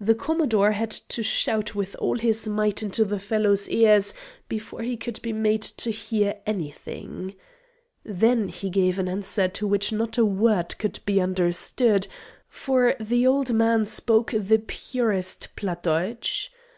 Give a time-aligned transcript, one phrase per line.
[0.00, 4.14] The Commodore had to shout with all his might into the fellow's ears
[4.48, 7.34] before he could be made to hear anything.
[8.02, 12.06] Then he gave an answer of which not a word could be understood,
[12.48, 16.50] for the old man spoke the purest Platt Deutsch.